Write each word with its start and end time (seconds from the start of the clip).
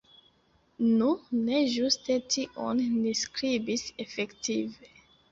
Nu, 0.99 1.09
ne 1.49 1.59
ĝuste 1.73 2.15
tion 2.35 2.81
ni 3.03 3.13
skribis 3.19 3.83
efektive. 4.07 4.89